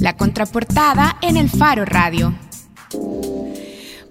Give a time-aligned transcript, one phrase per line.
[0.00, 2.34] La contraportada en el Faro Radio.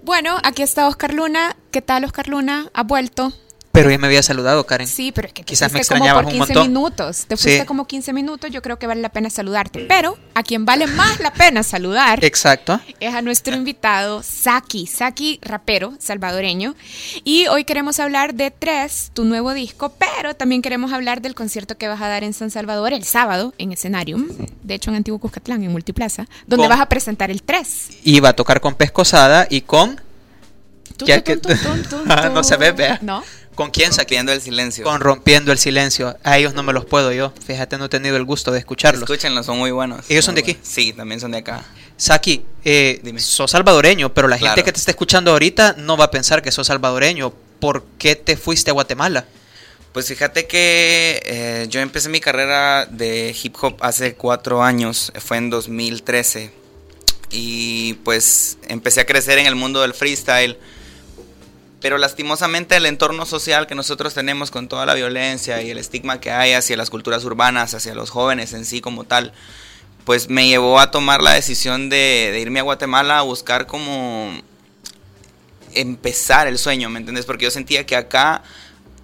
[0.02, 1.56] Bueno, aquí está Oscar Luna.
[1.70, 2.70] ¿Qué tal, Oscar Luna?
[2.74, 3.32] ¿Ha vuelto?
[3.74, 4.86] Pero ya me había saludado, Karen.
[4.86, 6.68] Sí, pero es que te Quizás me como extrañabas un 15 montón.
[6.68, 7.26] minutos.
[7.26, 7.66] Te fuiste Sí.
[7.66, 9.80] como 15 minutos, yo creo que vale la pena saludarte.
[9.88, 12.80] Pero a quien vale más la pena saludar Exacto.
[13.00, 16.74] es a nuestro invitado Saki, Saki rapero salvadoreño.
[17.24, 21.76] Y hoy queremos hablar de Tres, tu nuevo disco, pero también queremos hablar del concierto
[21.76, 24.28] que vas a dar en San Salvador el sábado en Escenarium,
[24.62, 27.88] de hecho en Antiguo Cuscatlán, en Multiplaza, donde Con- vas a presentar el 3.
[28.04, 30.00] Iba a tocar con Pescosada y con...
[30.98, 31.40] Ya que-
[32.08, 32.98] Ah, no se ve, vea.
[33.02, 33.24] ¿No?
[33.54, 33.90] ¿Con quién?
[33.92, 34.84] Rompiendo el silencio.
[34.84, 36.16] Con Rompiendo el Silencio.
[36.24, 37.32] A ellos no me los puedo yo.
[37.46, 39.02] Fíjate, no he tenido el gusto de escucharlos.
[39.02, 40.04] Escúchenlos, son muy buenos.
[40.08, 40.56] ¿Ellos son de aquí?
[40.62, 41.64] Sí, también son de acá.
[41.96, 43.20] Saki, eh, Dime.
[43.20, 44.64] sos salvadoreño, pero la gente Claro.
[44.64, 47.32] que te está escuchando ahorita no va a pensar que sos salvadoreño.
[47.60, 49.24] ¿Por qué te fuiste a Guatemala?
[49.92, 55.36] Pues fíjate que eh, yo empecé mi carrera de hip hop hace cuatro años, fue
[55.36, 56.50] en 2013.
[57.30, 60.58] Y pues empecé a crecer en el mundo del freestyle.
[61.84, 66.18] Pero lastimosamente el entorno social que nosotros tenemos con toda la violencia y el estigma
[66.18, 69.34] que hay hacia las culturas urbanas, hacia los jóvenes en sí como tal,
[70.06, 74.32] pues me llevó a tomar la decisión de, irme a Guatemala a buscar como
[75.74, 77.26] empezar el sueño, ¿me entiendes?
[77.26, 78.42] Porque yo sentía que acá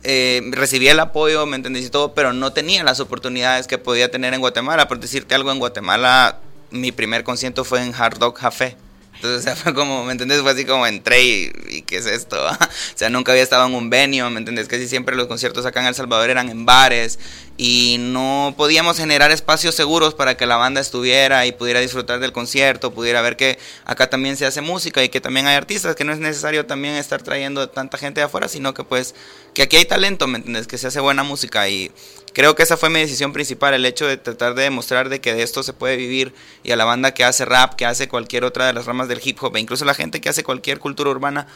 [0.03, 1.85] eh, recibía el apoyo, ¿me entendés?
[1.85, 4.89] Y todo, pero no tenía las oportunidades que podía tener en Guatemala.
[4.89, 6.39] Por decirte algo, en Guatemala
[6.71, 8.79] mi primer concierto fue en Hard Dog Café.
[9.21, 10.41] Entonces, o sea, fue como, ¿me entendés?
[10.41, 12.43] Fue así como entré y, ¿qué es esto?
[12.47, 12.57] o
[12.95, 14.67] sea, nunca había estado en un venue, ¿me entendés?
[14.67, 17.19] Casi siempre los conciertos acá en El Salvador eran en bares
[17.63, 22.33] y no podíamos generar espacios seguros para que la banda estuviera y pudiera disfrutar del
[22.33, 26.05] concierto, pudiera ver que acá también se hace música y que también hay artistas, que
[26.05, 29.15] no es necesario también estar trayendo tanta gente de afuera, sino que pues
[29.53, 30.67] que aquí hay talento, ¿me entiendes?
[30.67, 31.93] Que se hace buena música y
[32.33, 35.35] creo que esa fue mi decisión principal, el hecho de tratar de demostrar de que
[35.35, 38.45] de esto se puede vivir y a la banda que hace rap, que hace cualquier
[38.45, 41.11] otra de las ramas del hip hop e incluso la gente que hace cualquier cultura
[41.11, 41.47] urbana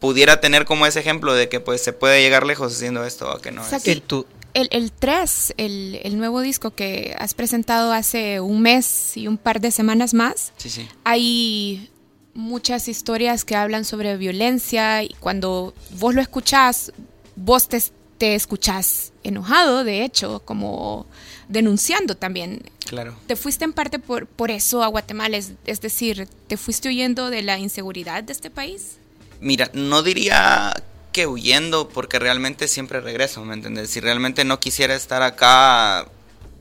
[0.00, 3.38] pudiera tener como ese ejemplo de que pues se puede llegar lejos haciendo esto o
[3.40, 3.68] que no es.
[3.68, 8.60] Saki, El tu- El, el 3, el, el nuevo disco que has presentado hace un
[8.62, 10.88] mes y un par de semanas más, Sí, sí.
[11.04, 11.90] hay
[12.34, 16.92] muchas historias que hablan sobre violencia y cuando vos lo escuchás,
[17.36, 17.82] vos te,
[18.18, 21.06] te escuchás enojado, de hecho, como
[21.48, 22.62] denunciando también.
[22.86, 23.16] Claro.
[23.26, 25.36] ¿Te fuiste en parte por, por eso a Guatemala?
[25.36, 28.98] Es, es decir, ¿te fuiste huyendo de la inseguridad de este país?
[29.40, 30.72] Mira, no diría
[31.12, 33.90] que huyendo porque realmente siempre regreso, ¿me entiendes?
[33.90, 36.06] Si realmente no quisiera estar acá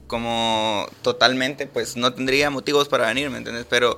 [0.08, 3.66] como totalmente, pues no tendría motivos para venir, ¿me entiendes?
[3.70, 3.98] Pero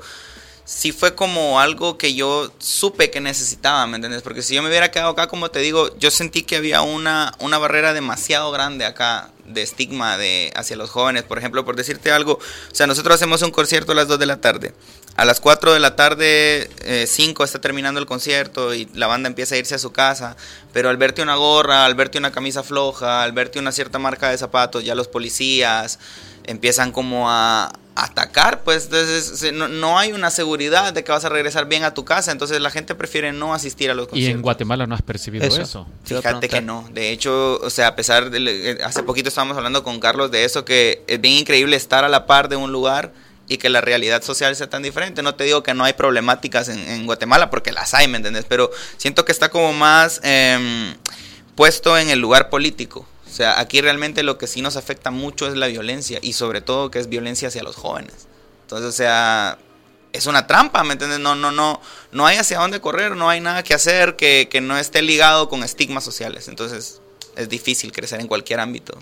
[0.65, 4.21] sí fue como algo que yo supe que necesitaba, ¿me entiendes?
[4.21, 7.33] Porque si yo me hubiera quedado acá, como te digo, yo sentí que había una,
[7.39, 11.23] una barrera demasiado grande acá de estigma de, hacia los jóvenes.
[11.23, 14.25] Por ejemplo, por decirte algo, o sea, nosotros hacemos un concierto a las 2 de
[14.25, 14.73] la tarde.
[15.17, 16.69] A las 4 de la tarde,
[17.05, 20.35] 5 está terminando el concierto y la banda empieza a irse a su casa.
[20.73, 24.29] Pero al verte una gorra, al verte una camisa floja, al verte una cierta marca
[24.29, 25.99] de zapatos, ya los policías
[26.45, 31.29] empiezan como a atacar, pues entonces no, no hay una seguridad de que vas a
[31.29, 34.35] regresar bien a tu casa, entonces la gente prefiere no asistir a los Y conciertos.
[34.37, 35.61] en Guatemala no has percibido Eso.
[35.61, 35.87] eso.
[36.05, 36.87] Fíjate que no.
[36.93, 38.71] De hecho, o sea, a pesar de.
[38.71, 42.09] eh, Hace poquito estábamos hablando con Carlos de eso, que es bien increíble estar a
[42.09, 43.11] la par de un lugar
[43.51, 45.21] y que la realidad social sea tan diferente.
[45.21, 48.45] No te digo que no hay problemáticas en, Guatemala, porque las hay, ¿me entiendes?
[48.47, 50.95] Pero siento que está como más em,
[51.55, 53.05] puesto en el lugar político.
[53.27, 56.61] O sea, aquí realmente lo que sí nos afecta mucho es la violencia y sobre
[56.61, 58.29] todo que es violencia hacia los jóvenes.
[58.61, 59.57] Entonces, o sea,
[60.13, 61.19] es una trampa, ¿me entiendes?
[61.19, 61.81] No, no, no,
[62.13, 65.49] no hay hacia dónde correr, no hay nada que hacer que, que no esté ligado
[65.49, 66.47] con estigmas sociales.
[66.47, 67.01] Entonces,
[67.35, 68.97] es difícil crecer en cualquier ámbito.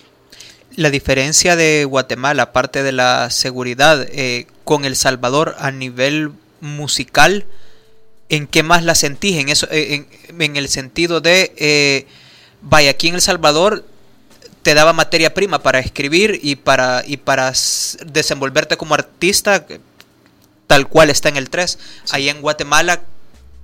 [0.75, 6.31] La diferencia de Guatemala, aparte de la seguridad, eh, con El Salvador a nivel
[6.61, 7.45] musical,
[8.29, 9.37] ¿en qué más la sentís?
[9.37, 12.05] En, eso, eh, en, en el sentido de, eh,
[12.61, 13.83] vaya, aquí en El Salvador
[14.61, 17.51] te daba materia prima para escribir y para, y para
[18.05, 19.65] desenvolverte como artista,
[20.67, 21.79] tal cual está en el 3.
[22.11, 23.01] Ahí en Guatemala,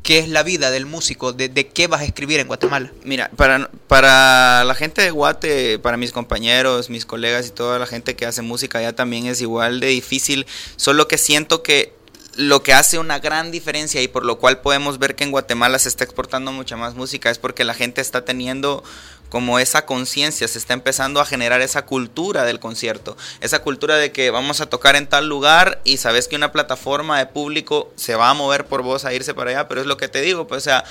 [0.05, 1.33] ¿qué es la vida del músico?
[1.33, 2.93] ¿De, de qué vas a escribir en Guatemala?
[3.03, 7.87] Mira, para, para la gente de Guate, para mis compañeros, mis colegas y toda la
[7.87, 11.91] gente que hace música allá también es igual de difícil, solo que siento que
[12.35, 15.79] lo que hace una gran diferencia y por lo cual podemos ver que en Guatemala
[15.79, 18.83] se está exportando mucha más música es porque la gente está teniendo
[19.29, 24.11] como esa conciencia, se está empezando a generar esa cultura del concierto, esa cultura de
[24.11, 28.15] que vamos a tocar en tal lugar y sabes que una plataforma de público se
[28.15, 30.47] va a mover por vos a irse para allá, pero es lo que te digo,
[30.47, 30.85] pues o sea,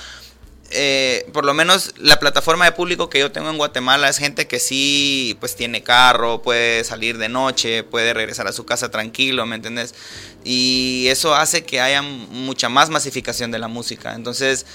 [0.71, 4.47] eh, por lo menos la plataforma de público que yo tengo en Guatemala es gente
[4.47, 9.45] que sí, pues tiene carro, puede salir de noche, puede regresar a su casa tranquilo,
[9.45, 9.93] ¿me entiendes?
[10.43, 14.15] Y eso hace que haya mucha más masificación de la música.
[14.15, 14.65] Entonces,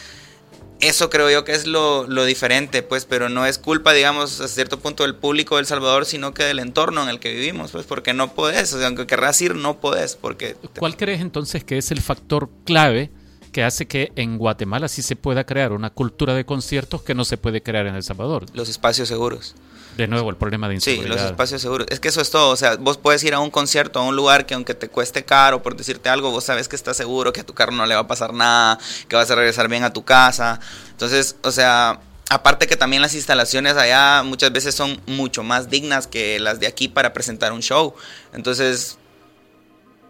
[0.80, 4.48] eso creo yo que es lo, lo, diferente, pues, pero no es culpa, digamos, a
[4.48, 7.70] cierto punto del público de El Salvador, sino que del entorno en el que vivimos,
[7.70, 10.56] pues, porque no podés, o sea, aunque querrás ir, no podés, porque...
[10.78, 13.10] ¿Cuál crees entonces que es el factor clave
[13.52, 17.24] que hace que en Guatemala sí se pueda crear una cultura de conciertos que no
[17.24, 18.46] se puede crear en El Salvador.
[18.54, 19.54] Los espacios seguros.
[19.96, 21.14] De nuevo, el problema de inseguridad.
[21.14, 21.86] Sí, los espacios seguros.
[21.90, 22.50] Es que eso es todo.
[22.50, 25.24] O sea, vos puedes ir a un concierto, a un lugar que aunque te cueste
[25.24, 27.94] caro, por decirte algo, vos sabes que estás seguro, que a tu carro no le
[27.94, 30.60] va a pasar nada, que vas a regresar bien a tu casa.
[30.92, 32.00] Entonces, o sea,
[32.30, 36.68] aparte que también las instalaciones allá muchas veces son mucho más dignas que las de
[36.68, 37.94] aquí para presentar un show.
[38.32, 38.96] Entonces,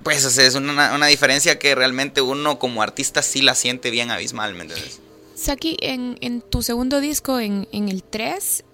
[0.02, 4.54] pues es una, una, diferencia que realmente uno como artista sí la siente bien abismal,
[4.54, 5.00] ¿me entiendes?
[5.34, 8.64] Saki, en, en tu segundo disco, en, en el 3,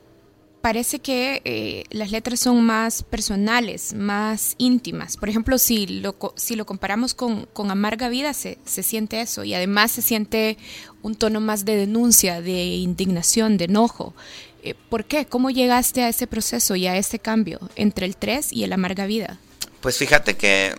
[0.66, 5.16] parece que eh, las letras son más personales, más íntimas.
[5.16, 9.44] Por ejemplo, si lo, si lo comparamos con, con Amarga Vida, se, se, siente eso.
[9.44, 10.58] Y además se siente
[11.02, 14.12] un tono más de denuncia, de indignación, de enojo.
[14.64, 15.26] Eh, ¿Por qué?
[15.26, 19.06] ¿Cómo llegaste a ese proceso y a ese cambio entre el 3 y el Amarga
[19.06, 19.38] Vida?
[19.80, 20.74] Pues fíjate que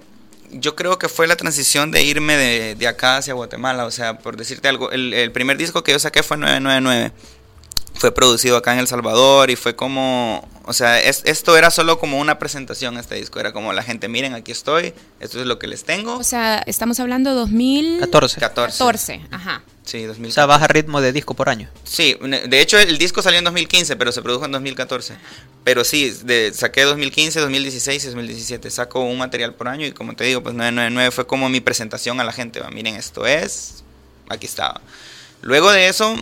[0.51, 3.85] yo creo que fue la transición de irme de, de acá hacia Guatemala.
[3.85, 7.11] O sea, por decirte algo, el, el, primer disco que yo saqué fue 999.
[7.95, 11.97] Fue producido acá en El Salvador y fue como, o sea, es, esto era solo
[11.97, 13.39] como una presentación, este disco.
[13.39, 16.15] Era como la gente, miren, aquí estoy, esto es lo que les tengo.
[16.17, 18.39] O sea, estamos hablando 2014.
[18.39, 18.77] 14.
[18.77, 19.63] 14, ajá.
[19.83, 20.29] Sí, 2014.
[20.29, 21.69] O sea, baja ritmo de disco por año.
[21.85, 25.15] Sí, de hecho el disco salió en 2015, pero se produjo en 2014.
[25.63, 28.69] Pero sí, de, saqué 2015, 2016 y 2017.
[28.69, 32.19] Saco un material por año y como te digo, pues 999 fue como mi presentación
[32.19, 32.61] a la gente.
[32.71, 33.83] Miren, esto es,
[34.27, 34.81] aquí estaba.
[35.41, 36.15] Luego de eso,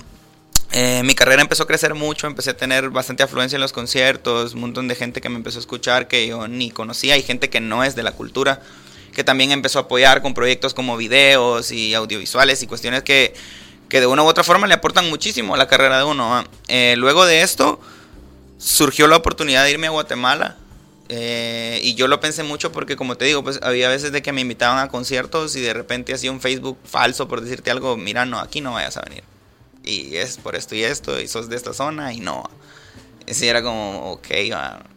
[0.71, 4.53] eh, mi carrera empezó a crecer mucho, empecé a tener bastante afluencia en los conciertos,
[4.53, 7.50] un montón de gente que me empezó a escuchar que yo ni conocía y gente
[7.50, 8.62] que no es de la cultura
[9.15, 13.33] que también empezó a apoyar con proyectos como videos y audiovisuales y cuestiones que,
[13.89, 16.44] que de una u otra forma le aportan muchísimo a la carrera de uno.
[16.67, 17.79] Eh, luego de esto
[18.59, 20.57] surgió la oportunidad de irme a Guatemala.
[21.07, 24.33] Eh, y yo lo pensé mucho porque como te digo, pues había veces de que
[24.33, 28.25] me invitaban a conciertos y de repente hacía un Facebook falso por decirte algo, mira,
[28.25, 29.23] no, aquí no vayas a venir.
[29.85, 32.49] Y es por esto y esto, y sos de esta zona y no.
[33.27, 34.27] Ese era como, ok,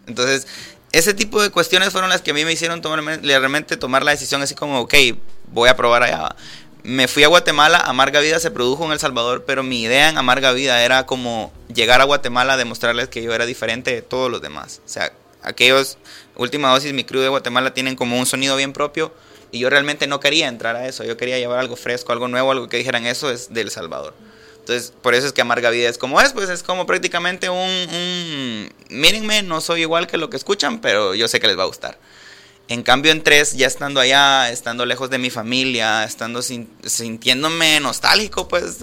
[0.07, 0.47] entonces
[0.93, 4.43] ese tipo de cuestiones fueron las que a mí me hicieron realmente tomar la decisión
[4.43, 4.95] así como, ok,
[5.53, 6.35] voy a probar allá.
[6.83, 10.17] Me fui a Guatemala, Amarga Vida se produjo en El Salvador, pero mi idea en
[10.17, 14.41] Amarga Vida era como llegar a Guatemala demostrarles que yo era diferente de todos los
[14.41, 14.81] demás.
[14.87, 15.13] O sea,
[15.43, 15.99] aquellos,
[16.37, 19.13] última dosis, mi crew de Guatemala tienen como un sonido bien propio
[19.51, 22.51] y yo realmente no quería entrar a eso, yo quería llevar algo fresco, algo nuevo,
[22.53, 24.15] algo que dijeran eso es del Salvador.
[24.69, 27.57] Entonces, por eso es que Amarga Vida es como es, pues es como prácticamente un,
[27.59, 31.63] un, mírenme, no soy igual que lo que escuchan, pero yo sé que les va
[31.63, 31.99] a gustar.
[32.69, 38.47] En cambio, en tres, ya estando allá, estando lejos de mi familia, estando sintiéndome nostálgico,
[38.47, 38.81] pues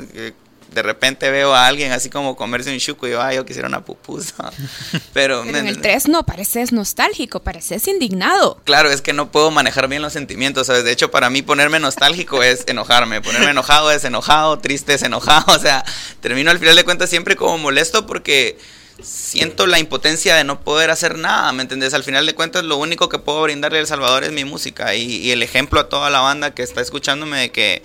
[0.71, 3.67] de repente veo a alguien así como comerse un chuco y yo, ay, yo quisiera
[3.67, 4.51] una pupusa.
[5.13, 8.59] Pero, en el 3 no pareces nostálgico, pareces indignado.
[8.65, 10.83] Claro, es que no puedo manejar bien los sentimientos, ¿sabes?
[10.83, 15.45] De hecho, para mí ponerme nostálgico es enojarme, ponerme enojado es enojado, triste es enojado,
[15.55, 15.85] o sea,
[16.19, 18.57] termino al final de cuentas siempre como molesto porque
[19.01, 21.93] siento la impotencia de no poder hacer nada, ¿me entendés?
[21.93, 24.95] Al final de cuentas lo único que puedo brindarle a El Salvador es mi música
[24.95, 27.83] y, y el ejemplo a toda la banda que está escuchándome de que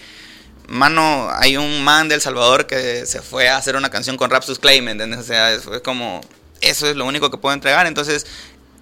[0.69, 4.59] mano, hay un man del Salvador que se fue a hacer una canción con Rapsus
[4.59, 5.21] Clay, ¿me entiendes?
[5.21, 6.21] O sea, fue como,
[6.61, 8.27] eso es lo único que puedo entregar, entonces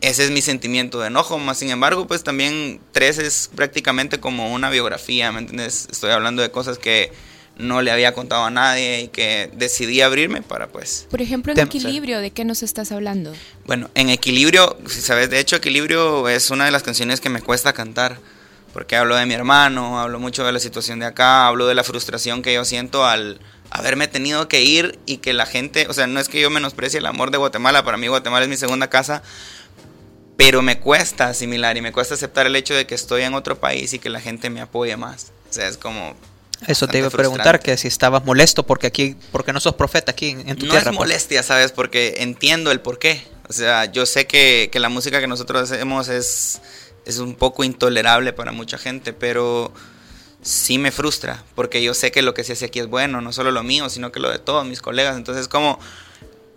[0.01, 4.53] ese es mi sentimiento de enojo, más sin embargo, pues también Tres es prácticamente como
[4.53, 5.89] una biografía, ¿me entiendes?
[5.91, 7.11] Estoy hablando de cosas que
[7.57, 11.07] no le había contado a nadie y que decidí abrirme para pues...
[11.11, 13.35] Por ejemplo, en Equilibrio, ¿de qué nos estás hablando?
[13.67, 17.43] Bueno, en Equilibrio, si sabes, de hecho Equilibrio es una de las canciones que me
[17.43, 18.21] cuesta cantar
[18.79, 21.83] porque hablo de mi hermano, hablo mucho de la situación de acá, hablo de la
[21.83, 26.07] frustración que yo siento al haberme tenido que ir y que la gente, o sea,
[26.07, 28.89] no es que yo menosprecie el amor de Guatemala, para mí Guatemala es mi segunda
[28.89, 29.25] casa,
[30.37, 33.59] pero me cuesta asimilar y me cuesta aceptar el hecho de que estoy en otro
[33.59, 35.33] país y que la gente me apoye más.
[35.51, 36.15] O sea, es como...
[36.69, 40.13] Eso te iba a preguntar, que si estabas molesto porque aquí, porque no sos profeta
[40.13, 40.85] aquí en, tu tierra.
[40.85, 41.73] No es molestia, ¿sabes?
[41.73, 43.27] Porque entiendo el por qué.
[43.49, 46.61] O sea, yo sé que, que la música que nosotros hacemos es
[47.09, 49.73] es un poco intolerable para mucha gente, pero
[50.43, 53.33] sí me frustra, porque yo sé que lo que se hace aquí es bueno, no
[53.33, 55.17] solo lo mío, sino que lo de todos mis colegas.
[55.17, 55.79] Entonces, como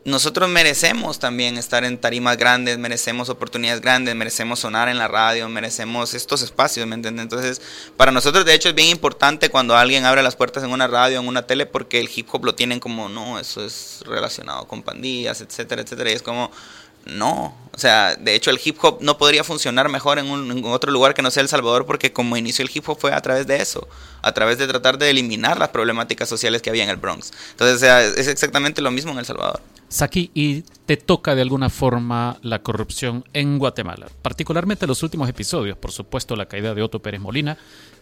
[0.03, 5.47] nosotros merecemos también estar en tarimas grandes, merecemos oportunidades grandes, merecemos sonar en la radio,
[5.47, 7.23] merecemos estos espacios, ¿me entiendes?
[7.23, 7.61] Entonces,
[7.95, 11.21] para nosotros de hecho es bien importante cuando alguien abre las puertas en una radio,
[11.21, 14.83] en una tele, porque el hip hop lo tienen como, no, eso es relacionado con
[14.83, 16.51] pandillas, etcétera, etcétera, y es como,
[17.05, 20.91] no, o sea, de hecho el hip hop no podría funcionar mejor en, un, otro
[20.91, 23.47] lugar que no sea El Salvador porque como inició el hip hop fue a través
[23.47, 23.87] de eso,
[24.21, 27.31] a través de tratar de eliminar las problemáticas sociales que había en el Bronx.
[27.51, 29.61] Entonces, o sea, es exactamente lo mismo en El Salvador.
[29.87, 35.77] Saki, y te toca de alguna forma la corrupción en Guatemala, particularmente los últimos episodios,
[35.77, 37.57] por supuesto la caída de Otto Pérez Molina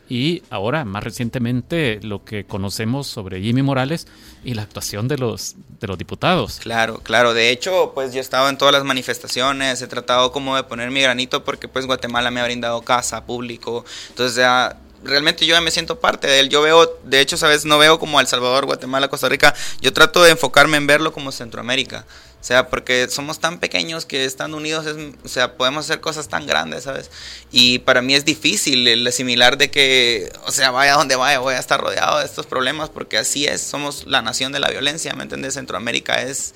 [0.10, 4.08] y ahora más recientemente lo que conocemos sobre Jimmy Morales
[4.44, 6.60] y la actuación de los de los diputados.
[6.60, 10.56] Claro, claro, de hecho, pues yo he estado en todas las manifestaciones, he tratado como
[10.56, 15.46] de poner mi granito porque pues Guatemala me ha brindado casa, público, entonces ya realmente
[15.46, 16.50] yo me siento parte de él.
[16.50, 19.54] Yo veo, de hecho, sabes, no veo como El Salvador, Guatemala, Costa Rica.
[19.82, 22.06] Yo trato de enfocarme en verlo como Centroamérica.
[22.40, 26.30] O sea, porque somos tan pequeños que estando unidos, es, o sea, podemos hacer cosas
[26.30, 27.12] tan grandes, ¿sabes?
[27.52, 31.56] Y para mí es difícil el asimilar de que, o sea, vaya donde vaya, voy
[31.56, 35.14] a estar rodeado de estos problemas, porque así es, somos la nación de la violencia,
[35.16, 35.56] ¿me entiendes?
[35.56, 36.54] Centroamérica es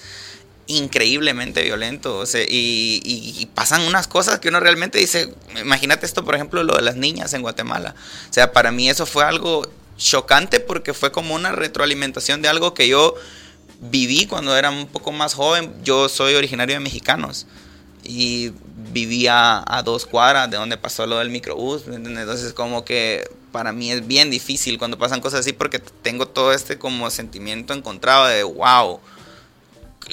[0.67, 2.17] increíblemente violento.
[2.17, 6.75] O sea, y, pasan unas cosas que uno realmente dice, imagínate esto, por ejemplo, lo
[6.75, 7.95] de las niñas en Guatemala.
[8.29, 12.73] O sea, para mí eso fue algo chocante porque fue como una retroalimentación de algo
[12.73, 13.15] que yo
[13.89, 15.73] viví cuando era un poco más joven.
[15.83, 17.45] Yo soy originario de Mexicanos
[18.03, 18.51] y
[18.91, 21.83] vivía a dos cuadras de donde pasó lo del microbús.
[21.87, 26.53] Entonces como que para mí es bien difícil cuando pasan cosas así porque tengo todo
[26.53, 28.99] este como sentimiento encontrado de wow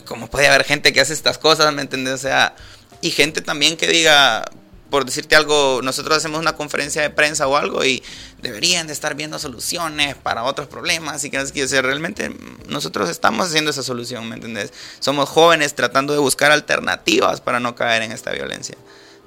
[0.05, 1.73] ¿cómo puede haber gente que hace estas cosas?
[1.75, 2.15] ¿Me entiendes?
[2.15, 2.55] O sea,
[3.01, 4.45] y gente también que diga,
[4.91, 8.03] por decirte algo, nosotros hacemos una conferencia de prensa o algo y
[8.43, 12.35] deberían de estar viendo soluciones para otros problemas y que, o sea, realmente
[12.69, 14.73] nosotros estamos haciendo esa solución, ¿me entiendes?
[14.99, 18.77] Somos jóvenes tratando de buscar alternativas para no caer en esta violencia.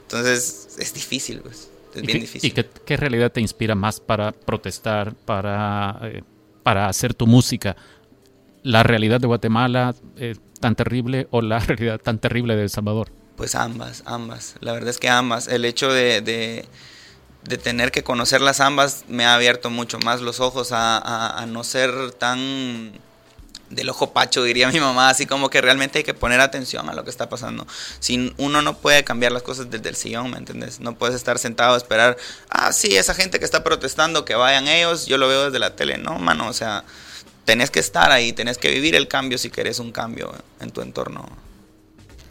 [0.03, 1.69] Entonces, es difícil, pues.
[1.95, 2.49] Es bien difícil.
[2.49, 6.23] ¿Y qué, realidad te inspira más para protestar, para, eh,
[6.63, 7.75] para hacer tu música?
[8.63, 13.11] ¿La realidad de Guatemala, eh, tan terrible o la realidad tan terrible de El Salvador?
[13.35, 14.55] Pues ambas, ambas.
[14.59, 15.47] La verdad es que ambas.
[15.47, 20.71] El hecho de, de, tener que conocerlas ambas me ha abierto mucho más los ojos
[20.71, 22.93] a, a, no ser tan
[23.69, 26.93] del ojo pacho, diría mi mamá, así como que realmente hay que poner atención a
[26.93, 27.65] lo que está pasando.
[27.99, 30.79] Si uno no puede cambiar las cosas desde el sillón, ¿me entiendes?
[30.79, 32.17] No puedes estar sentado a esperar,
[32.49, 35.75] ah, sí, esa gente que está protestando, que vayan ellos, yo lo veo desde la
[35.75, 36.83] tele, no, mano, o sea,
[37.45, 40.81] tenés que estar ahí, tenés que vivir el cambio si querés un cambio en tu
[40.81, 41.27] entorno.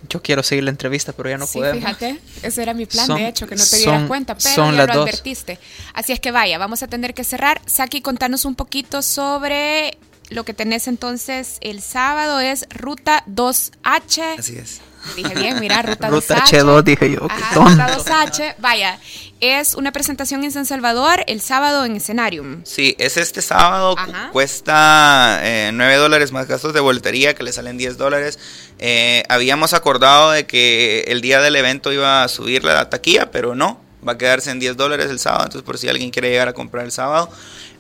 [0.08, 1.84] Yo quiero seguir la entrevista, pero ya no sí, podemos.
[1.84, 5.02] Fíjate, ese era mi plan, de hecho, que no te dieras cuenta, pero ya lo
[5.02, 5.58] advertiste.
[5.94, 7.60] Así es que vaya, vamos a tener que cerrar.
[7.66, 9.96] Saki, contanos un poquito sobre
[10.30, 14.38] lo que tenés entonces el sábado, es Ruta 2H.
[14.38, 14.80] Así es.
[15.16, 16.62] Dije bien, mira, Ruta, 2H.
[16.62, 17.20] H2, dije yo.
[17.20, 18.98] Ruta 2H, vaya.
[19.42, 22.60] Es una presentación en San Salvador el sábado en Escenarium.
[22.62, 23.96] Sí, es este sábado.
[24.30, 28.38] Cuesta eh, 9 dólares más gastos de boletería, que le salen 10 dólares.
[28.78, 33.56] Eh, habíamos acordado de que el día del evento iba a subir la taquilla, pero
[33.56, 33.80] no.
[34.06, 35.42] Va a quedarse en 10 dólares el sábado.
[35.46, 37.28] Entonces, por si alguien quiere llegar a comprar el sábado.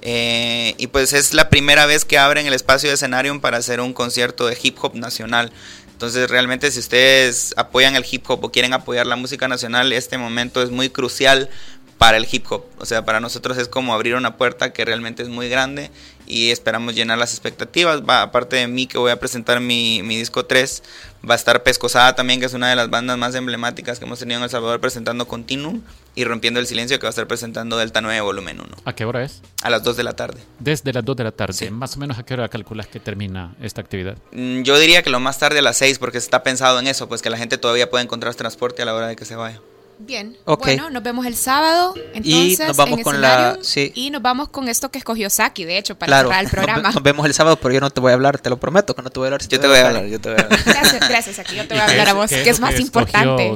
[0.04, 3.80] Eh, y pues es la primera vez que abren el espacio de Escenarium para hacer
[3.80, 5.52] un concierto de hip hop nacional.
[6.02, 10.18] Entonces realmente si ustedes apoyan el hip hop o quieren apoyar la música nacional, este
[10.18, 11.48] momento es muy crucial
[11.96, 12.64] para el hip hop.
[12.78, 15.92] O sea, para nosotros es como abrir una puerta que realmente es muy grande
[16.32, 18.02] y esperamos llenar las expectativas.
[18.08, 20.82] Va, aparte de mí que voy a presentar mi, mi disco 3,
[21.28, 24.18] va a estar Pescosada también, que es una de las bandas más emblemáticas que hemos
[24.18, 25.82] tenido en El Salvador presentando Continuum
[26.14, 28.76] y Rompiendo el Silencio que va a estar presentando Delta 9 Volumen 1.
[28.84, 29.42] ¿A qué hora es?
[29.62, 30.40] A las 2 de la tarde.
[30.58, 31.70] Desde las 2 de la tarde.
[31.70, 34.16] Más o menos a qué hora calculas que termina esta actividad?
[34.32, 37.08] Mm, yo diría que lo más tarde a las 6 porque está pensado en eso,
[37.08, 39.60] pues que la gente todavía puede encontrar transporte a la hora de que se vaya.
[39.98, 40.36] Bien.
[40.44, 41.94] Bueno, nos vemos el sábado.
[42.14, 43.58] Entonces, y nos vamos con la.
[43.94, 46.90] Y nos vamos con esto que escogió Saki, de hecho, para cerrar el programa.
[46.90, 49.02] Nos, vemos el sábado, pero yo no te voy a hablar, te lo prometo que
[49.02, 49.48] no te voy a hablar.
[49.48, 50.60] yo, te voy a hablar yo te voy a hablar.
[50.64, 51.56] Gracias, gracias, Saki.
[51.56, 53.54] Yo te voy a hablar a vos, que es más importante.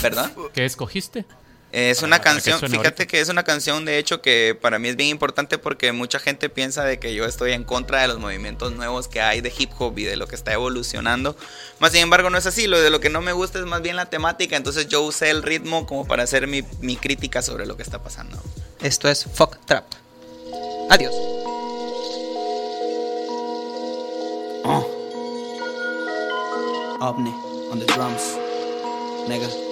[0.00, 0.32] ¿Perdón?
[0.52, 1.24] ¿Qué escogiste?
[1.72, 5.10] Es una canción, fíjate que es una canción de hecho que para mí es bien
[5.10, 9.08] importante porque mucha gente piensa de que yo estoy en contra de los movimientos nuevos
[9.08, 11.36] que hay de hip hop y de lo que está evolucionando.
[11.78, 13.82] Más sin embargo no es así, lo de lo que no me gusta es más
[13.82, 17.66] bien la temática, entonces yo usé el ritmo como para hacer mi, mi crítica sobre
[17.66, 18.40] lo que está pasando.
[18.80, 19.84] Esto es Fuck Trap.
[20.88, 21.12] Adiós.
[24.64, 24.96] Oh.
[27.00, 27.30] OVNI
[27.70, 28.38] on the drums.
[29.28, 29.65] Nigga.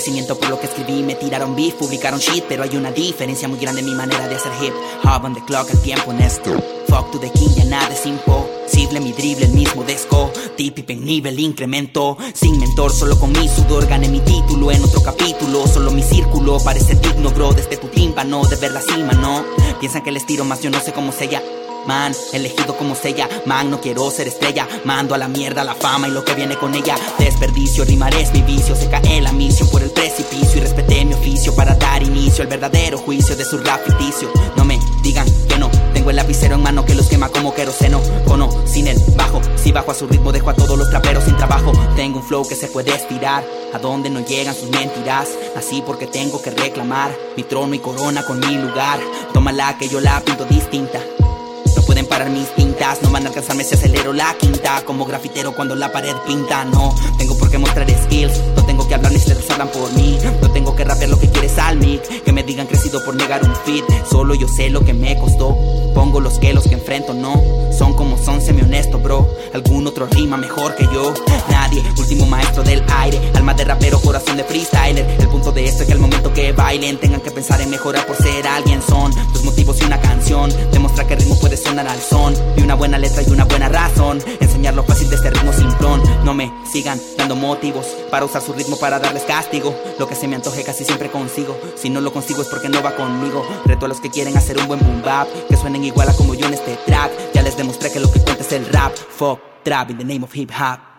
[0.00, 1.02] Crecimiento por lo que escribí.
[1.02, 4.34] Me tiraron beef, publicaron shit, pero hay una diferencia muy grande en mi manera de
[4.34, 4.72] hacer hip
[5.04, 6.52] hop on the clock, el tiempo honesto.
[6.88, 8.98] Fuck to the king, ya nada es imposible.
[9.00, 10.32] Mi drible, el mismo desco.
[10.56, 12.16] Típico en nivel incremento.
[12.32, 15.66] Sin mentor, solo con mi sudor gané mi título en otro capítulo.
[15.66, 17.52] Solo mi círculo parece digno, bro.
[17.52, 19.44] Desde tu tímpano, de ver la cima, no.
[19.80, 21.42] Piensan que les tiro más, yo no sé cómo sella.
[21.86, 24.68] Man, elegido como sella, man, no quiero ser estrella.
[24.84, 26.96] Mando a la mierda la fama y lo que viene con ella.
[27.18, 28.76] Desperdicio, rimar es mi vicio.
[28.76, 32.48] Se cae la misión por el precipicio y respeté mi oficio para dar inicio al
[32.48, 34.30] verdadero juicio de su rap ficticio.
[34.56, 38.00] No me digan que no, tengo el lapicero en mano que los quema como queroseno.
[38.26, 41.36] Cono, sin el bajo, si bajo a su ritmo dejo a todos los traperos sin
[41.36, 41.72] trabajo.
[41.96, 45.28] Tengo un flow que se puede estirar, a donde no llegan sus mentiras.
[45.56, 49.00] Así porque tengo que reclamar mi trono y corona con mi lugar.
[49.32, 51.00] Tómala que yo la pinto distinta.
[52.00, 54.82] Pueden parar mis pintas, no van a alcanzarme si acelero la quinta.
[54.86, 58.40] Como grafitero cuando la pared pinta, no tengo por qué mostrar skills.
[58.56, 60.18] No tengo que hablar ni ustedes hablan por mí.
[60.40, 62.00] No tengo que rapear lo que quieres al mic.
[62.24, 63.84] Que me digan crecido por negar un fit.
[64.10, 65.54] Solo yo sé lo que me costó.
[65.94, 67.42] Pongo los que los que enfrento, no.
[67.76, 69.28] Son como son, semi honesto, bro.
[69.54, 71.14] Algún otro rima mejor que yo.
[71.50, 73.20] Nadie, último maestro del aire.
[73.34, 75.06] Alma de rapero, corazón de freestyler.
[75.18, 78.06] El punto de esto es que al momento que bailen tengan que pensar en mejorar
[78.06, 78.82] por ser alguien.
[78.82, 80.50] Son dos motivos y una canción.
[80.72, 82.34] Demostrar que el ritmo puede sonar al son.
[82.56, 84.22] Y una buena letra y una buena razón.
[84.40, 86.02] Enseñar lo fácil de este ritmo simplón.
[86.24, 89.74] No me sigan dando motivos para usar su ritmo para darles castigo.
[89.98, 91.58] Lo que se me antoje casi siempre consigo.
[91.76, 93.46] Si no lo consigo es porque no va conmigo.
[93.64, 95.28] Reto a los que quieren hacer un buen boom bap.
[95.48, 97.10] Que suenen igual a como yo en este track.
[97.34, 98.92] Ya les demostré que lo que cuenta es el rap.
[98.94, 100.90] Fuck, trap in the name of hip hop.